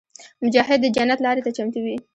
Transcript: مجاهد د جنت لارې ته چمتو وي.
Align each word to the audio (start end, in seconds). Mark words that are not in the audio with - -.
مجاهد 0.43 0.79
د 0.81 0.85
جنت 0.95 1.19
لارې 1.25 1.41
ته 1.45 1.51
چمتو 1.57 1.79
وي. 1.85 1.95